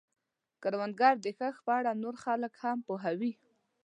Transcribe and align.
کروندګر 0.61 1.13
د 1.21 1.25
کښت 1.39 1.61
په 1.65 1.71
اړه 1.79 1.91
نور 2.03 2.15
خلک 2.23 2.53
هم 2.61 2.77
پوهوي 2.87 3.31